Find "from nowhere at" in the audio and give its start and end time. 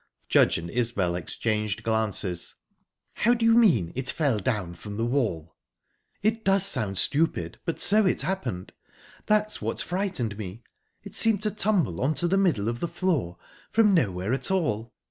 13.69-14.49